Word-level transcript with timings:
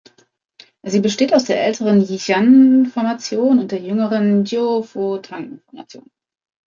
Sie 0.81 0.99
besteht 0.99 1.31
aus 1.31 1.43
der 1.43 1.63
älteren 1.63 2.01
"Yixian-Formation" 2.01 3.59
und 3.59 3.71
der 3.71 3.81
jüngeren 3.81 4.45
"Jiufotang-Formation". 4.45 6.09